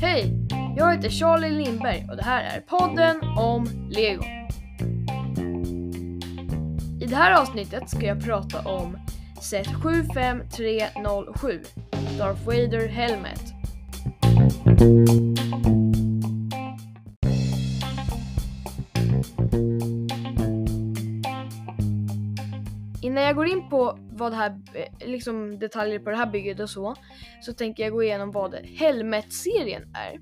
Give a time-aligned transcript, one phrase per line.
[0.00, 0.34] Hej!
[0.76, 4.22] Jag heter Charlie Lindberg och det här är podden om Lego.
[7.00, 8.98] I det här avsnittet ska jag prata om
[9.40, 11.60] set 75307
[12.18, 13.42] Darth Vader Helmet.
[23.70, 26.94] På vad det här, eh, liksom detaljer på det här bygget och så,
[27.40, 30.20] så tänker jag gå igenom vad Helmet-serien är.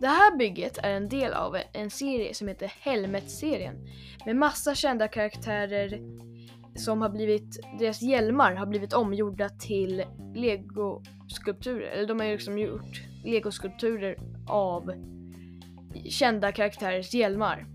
[0.00, 3.86] Det här bygget är en del av en serie som heter Helmet-serien
[4.26, 6.00] med massa kända karaktärer
[6.78, 10.04] som har blivit, deras hjälmar har blivit omgjorda till
[10.34, 11.90] legoskulpturer.
[11.90, 14.16] Eller de har ju liksom gjort legoskulpturer
[14.48, 14.92] av
[16.04, 17.66] kända karaktärers hjälmar.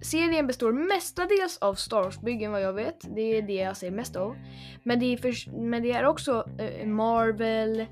[0.00, 3.14] Serien består mestadels av Star Wars-byggen vad jag vet.
[3.14, 4.36] Det är det jag ser mest av.
[4.82, 7.86] Men det är, för, men det är också eh, Marvel,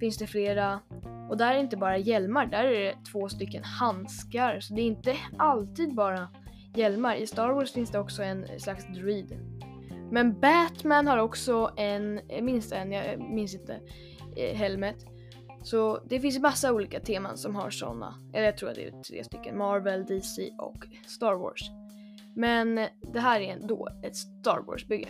[0.00, 0.80] finns det flera.
[1.30, 4.60] Och där är det inte bara hjälmar, där är det två stycken handskar.
[4.60, 6.28] Så det är inte alltid bara
[6.74, 7.14] hjälmar.
[7.14, 9.38] I Star Wars finns det också en slags druid.
[10.10, 13.80] Men Batman har också en, minst en, jag minns inte,
[14.36, 14.96] eh, helmet.
[15.66, 18.14] Så det finns massa olika teman som har sådana.
[18.32, 19.58] Eller jag tror att det är tre stycken.
[19.58, 21.70] Marvel, DC och Star Wars.
[22.34, 22.74] Men
[23.12, 25.08] det här är ändå ett Star Wars-bygge.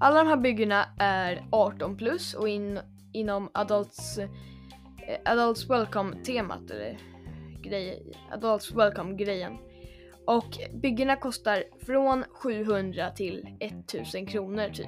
[0.00, 2.80] Alla de här byggena är 18 plus och in,
[3.12, 4.28] inom Adults, eh,
[5.24, 6.98] Adults Welcome-temat eller
[7.62, 9.58] grejer, Adults Welcome-grejen.
[10.26, 14.86] Och byggena kostar från 700 till 1000 kronor typ.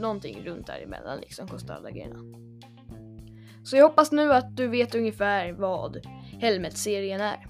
[0.00, 2.18] Någonting runt däremellan liksom kostar alla grejerna.
[3.64, 6.06] Så jag hoppas nu att du vet ungefär vad
[6.40, 7.46] Helmet-serien är.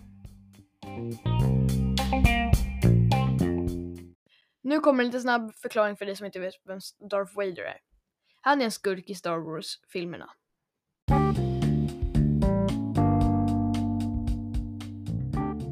[4.63, 6.79] Nu kommer en lite snabb förklaring för dig som inte vet vem
[7.11, 7.79] Darth Vader är.
[8.41, 10.31] Han är en skurk i Star Wars-filmerna.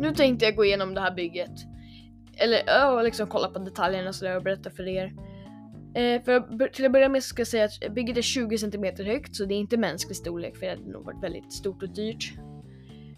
[0.04, 1.50] Nu tänkte jag gå igenom det här bygget.
[2.36, 5.04] Eller ja, liksom kolla på detaljerna och sådär och berätta för er.
[5.94, 9.36] Eh, för till att börja med ska jag säga att bygget är 20 cm högt
[9.36, 12.32] så det är inte mänsklig storlek för det hade nog varit väldigt stort och dyrt.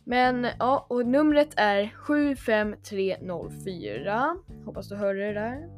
[0.05, 4.37] Men ja, och numret är 75304.
[4.65, 5.69] Hoppas du hörde det där.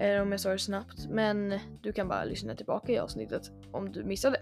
[0.00, 1.08] Eller om jag sa det snabbt.
[1.10, 4.36] Men du kan bara lyssna tillbaka i avsnittet om du missade.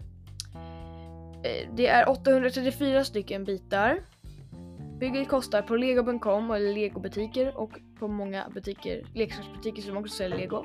[1.44, 3.98] Eh, det är 834 stycken bitar.
[5.04, 10.64] Bygget kostar på lego.com eller legobutiker och på många butiker, leksaksbutiker som också säljer lego.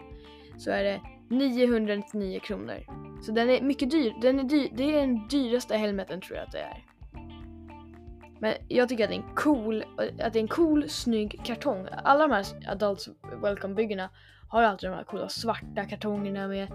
[0.57, 2.85] Så är det 999 kronor.
[3.21, 4.13] Så den är mycket dyr.
[4.21, 4.69] Den är dyr.
[4.73, 6.85] Det är den dyraste helmeten tror jag att det är.
[8.39, 11.87] Men jag tycker att det är en cool, att det är en cool, snygg kartong.
[12.03, 13.09] Alla de här Adults
[13.41, 14.09] Welcome-byggena
[14.49, 16.67] har alltid de här coola svarta kartongerna med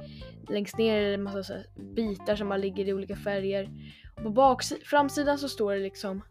[0.48, 3.70] längst ner är det en massa så bitar som bara ligger i olika färger.
[4.16, 6.22] Och på baks framsidan så står det liksom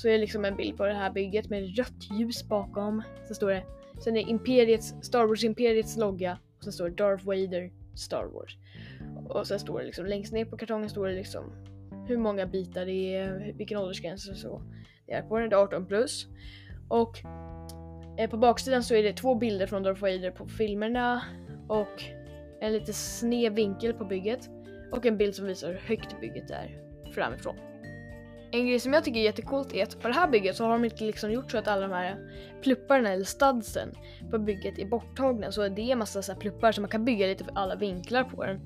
[0.00, 3.02] så är det liksom en bild på det här bygget med rött ljus bakom.
[3.28, 3.64] Så står det,
[4.04, 8.56] sen är Imperiets, Star Wars Imperiets logga och sen står det Darth Vader Star Wars.
[9.28, 11.52] Och sen står det liksom längst ner på kartongen står det liksom
[12.08, 14.62] hur många bitar det är, vilken åldersgräns och så.
[15.06, 16.26] Det är på den, det är 18 plus.
[16.88, 17.18] Och
[18.18, 21.22] eh, på baksidan så är det två bilder från Darth Vader på filmerna
[21.68, 22.02] och
[22.60, 24.48] en lite sned vinkel på bygget
[24.92, 26.80] och en bild som visar hur högt bygget är
[27.14, 27.67] framifrån.
[28.50, 30.72] En grej som jag tycker är jättecoolt är att på det här bygget så har
[30.72, 32.16] de inte liksom gjort så att alla de här
[32.62, 33.88] plupparna eller studsen
[34.30, 37.44] på bygget är borttagna så det är massa så pluppar som man kan bygga lite
[37.44, 38.60] för alla vinklar på den.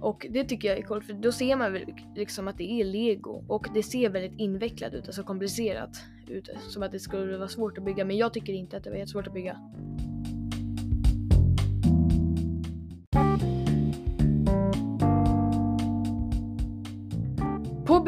[0.00, 1.84] Och det tycker jag är coolt för då ser man väl
[2.16, 6.48] liksom att det är lego och det ser väldigt invecklat ut, alltså komplicerat ut.
[6.68, 8.96] Som att det skulle vara svårt att bygga men jag tycker inte att det var
[8.96, 9.56] jättesvårt att bygga.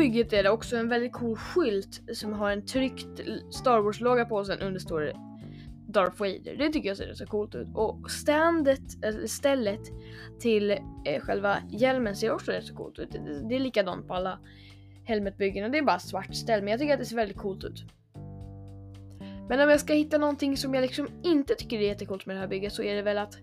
[0.03, 3.21] Bygget är det också en väldigt cool skylt som har en tryckt
[3.51, 5.17] Star Wars-logga på och sen under står det
[5.87, 6.57] Darth Vader.
[6.59, 7.69] Det tycker jag ser så coolt ut.
[7.75, 9.81] Och standet, eller stället
[10.41, 13.13] till eh, själva hjälmen ser också rätt så coolt ut.
[13.13, 14.39] Det, det är likadant på alla
[15.05, 17.65] helmetbyggen och det är bara svart ställ men jag tycker att det ser väldigt coolt
[17.65, 17.85] ut.
[19.49, 22.41] Men om jag ska hitta någonting som jag liksom inte tycker är jättecoolt med det
[22.41, 23.39] här bygget så är det väl att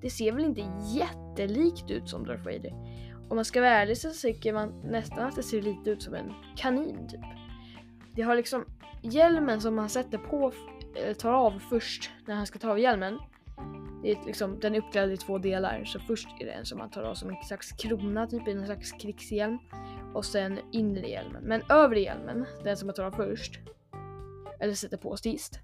[0.00, 0.62] det ser väl inte
[0.94, 2.72] jättelikt ut som Darth Vader.
[3.28, 6.14] Om man ska vara ärlig så tycker man nästan att det ser lite ut som
[6.14, 7.20] en kanin typ.
[8.14, 8.64] Det har liksom
[9.02, 10.52] hjälmen som han sätter på,
[10.96, 13.18] eller tar av först när han ska ta av hjälmen.
[14.02, 15.84] Det är liksom, den är uppdelad i två delar.
[15.84, 18.66] Så först är det en som man tar av som en slags krona, typ en
[18.66, 19.58] slags krigshjälm.
[20.14, 21.42] Och sen inre hjälmen.
[21.42, 23.58] Men övre hjälmen, den som man tar av först,
[24.60, 25.60] eller sätter på sist.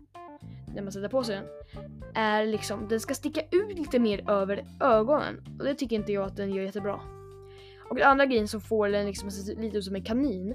[0.75, 1.47] när man sätter på sig den
[2.15, 5.57] är liksom, den ska sticka ut lite mer över ögonen.
[5.59, 7.01] Och det tycker inte jag att den gör jättebra.
[7.95, 10.55] Och den andra grejen som får den liksom att se lite ut som en kanin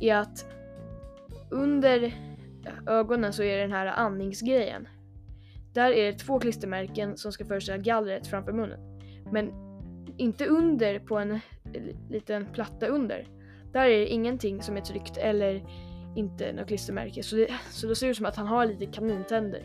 [0.00, 0.46] är att
[1.50, 2.14] under
[2.86, 4.88] ögonen så är det den här andningsgrejen.
[5.72, 8.80] Där är det två klistermärken som ska föreställa gallret framför munnen.
[9.32, 9.52] Men
[10.16, 11.40] inte under på en
[12.10, 13.28] liten platta under.
[13.72, 15.64] Där är det ingenting som är tryckt eller
[16.16, 17.22] inte något klistermärke.
[17.22, 19.62] Så, det, så det ser ut som att han har lite kanintänder.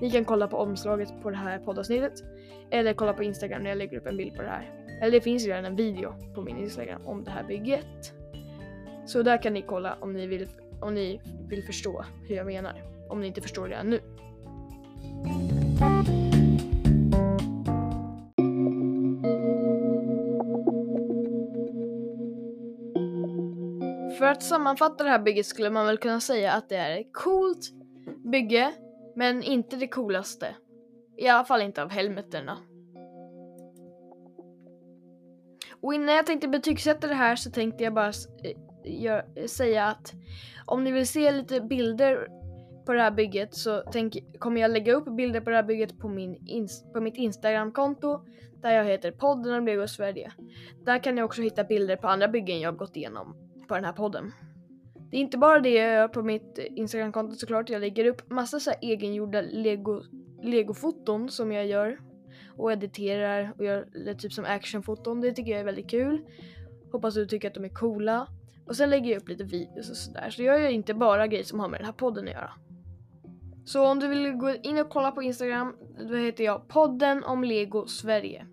[0.00, 2.24] Ni kan kolla på omslaget på det här poddavsnittet.
[2.70, 4.81] Eller kolla på Instagram när jag lägger upp en bild på det här.
[5.02, 8.12] Eller det finns redan en video på min Instagram om det här bygget.
[9.06, 10.48] Så där kan ni kolla om ni vill,
[10.80, 12.82] om ni vill förstå hur jag menar.
[13.08, 14.00] Om ni inte förstår det nu.
[24.18, 27.12] För att sammanfatta det här bygget skulle man väl kunna säga att det är ett
[27.12, 27.72] coolt
[28.32, 28.72] bygge,
[29.16, 30.56] men inte det coolaste.
[31.16, 32.58] I alla fall inte av helmeterna.
[35.82, 38.12] Och innan jag tänkte betygsätta det här så tänkte jag bara
[38.44, 40.12] eh, gör, eh, säga att
[40.66, 42.28] om ni vill se lite bilder
[42.86, 45.98] på det här bygget så tänk, kommer jag lägga upp bilder på det här bygget
[45.98, 46.38] på, min
[46.92, 48.24] på mitt Instagramkonto
[48.62, 50.32] där jag heter podden om Lego Sverige.
[50.84, 53.36] Där kan ni också hitta bilder på andra byggen jag har gått igenom
[53.68, 54.32] på den här podden.
[55.10, 57.70] Det är inte bara det jag gör på mitt Instagramkonto såklart.
[57.70, 60.02] Jag lägger upp massa så här egengjorda Lego,
[60.42, 61.98] Lego-foton som jag gör
[62.62, 65.20] och editerar och gör typ som actionfoton.
[65.20, 66.20] Det tycker jag är väldigt kul.
[66.92, 68.26] Hoppas du tycker att de är coola.
[68.66, 70.30] Och sen lägger jag upp lite videos och sådär.
[70.30, 72.50] Så jag gör inte bara grejer som har med den här podden att göra.
[73.64, 75.76] Så om du vill gå in och kolla på Instagram,
[76.08, 78.46] då heter jag podden om Lego Sverige.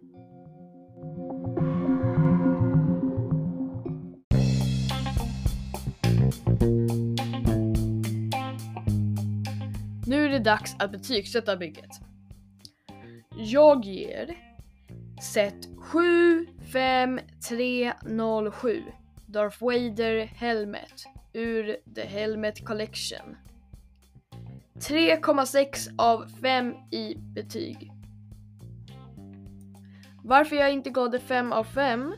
[10.07, 12.08] Nu är det dags att betygsätta bygget.
[13.41, 14.37] Jag ger
[15.21, 17.19] set 7, 5,
[17.49, 18.83] 3, 0, 7
[19.25, 23.37] Darth Vader Helmet ur The Helmet Collection.
[24.75, 27.91] 3,6 av 5 i betyg.
[30.23, 32.13] Varför jag inte gav det 5 av 5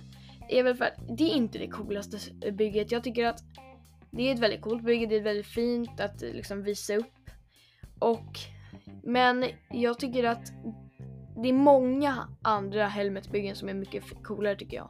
[0.50, 2.18] är väl för att det är inte det coolaste
[2.52, 2.92] bygget.
[2.92, 3.44] Jag tycker att
[4.12, 7.30] det är ett väldigt coolt bygge, det är väldigt fint att eh, liksom visa upp.
[8.00, 8.40] Och,
[9.04, 10.52] men jag tycker att
[11.36, 14.90] det är många andra helmetbyggen som är mycket coolare tycker jag.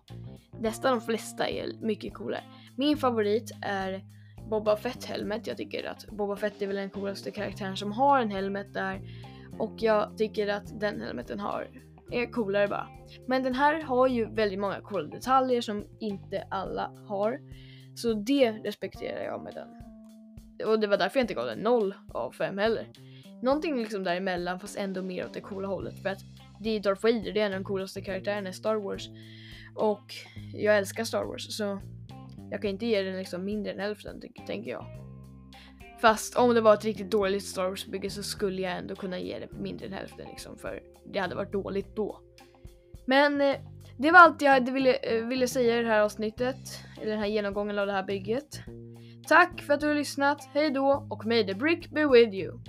[0.60, 2.44] Nästan de flesta är mycket coolare.
[2.76, 4.06] Min favorit är
[4.50, 5.48] Boba Fett helmet.
[5.48, 9.02] Jag tycker att Boba Fett är väl den coolaste karaktären som har en helmet där.
[9.60, 11.68] Och jag tycker att den helmeten har
[12.12, 12.88] är coolare bara.
[13.28, 17.40] Men den här har ju väldigt många coola detaljer som inte alla har.
[17.96, 19.68] Så det respekterar jag med den.
[20.68, 22.88] Och det var därför jag inte gav den 0 av 5 heller.
[23.42, 26.02] Någonting liksom däremellan fast ändå mer åt det coola hållet.
[26.02, 26.20] För att
[26.60, 29.10] det är Darth Vader, det är en av de coolaste karaktärerna i Star Wars.
[29.76, 30.14] Och
[30.54, 31.82] jag älskar Star Wars så
[32.52, 34.86] jag kan inte ge den liksom mindre än hälften tänker jag.
[36.02, 39.40] Fast om det var ett riktigt dåligt Star Wars-bygge så skulle jag ändå kunna ge
[39.40, 42.20] det mindre än hälften liksom för det hade varit dåligt då.
[43.06, 43.56] Men eh,
[43.98, 46.58] det var allt jag ville, eh, ville säga i det här avsnittet,
[47.02, 48.62] eller den här genomgången av det här bygget.
[49.28, 52.60] Tack för att du har lyssnat, hejdå och may the brick be with you!